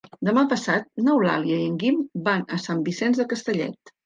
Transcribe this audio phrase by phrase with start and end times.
[0.27, 3.95] Demà passat n'Eulàlia i en Guim van a Sant Vicenç de Castellet.